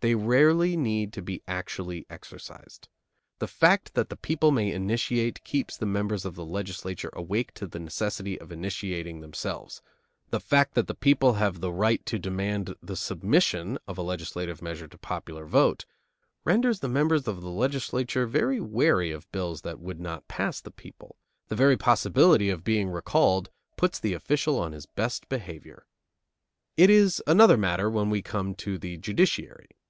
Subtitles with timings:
[0.00, 2.90] They rarely need to be actually exercised.
[3.38, 7.66] The fact that the people may initiate keeps the members of the legislature awake to
[7.66, 9.80] the necessity of initiating themselves;
[10.28, 14.60] the fact that the people have the right to demand the submission of a legislative
[14.60, 15.86] measure to popular vote
[16.44, 21.16] renders the members of the legislature wary of bills that would not pass the people;
[21.48, 25.86] the very possibility of being recalled puts the official on his best behavior.
[26.76, 29.68] It is another matter when we come to the judiciary.